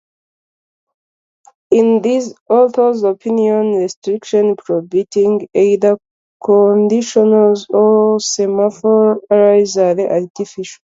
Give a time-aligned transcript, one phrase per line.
[1.69, 5.99] In this author's opinion, restrictions prohibiting either
[6.43, 10.81] conditionals or semaphore arrays are artificial.